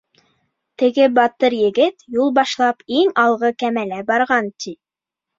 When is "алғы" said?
3.25-3.51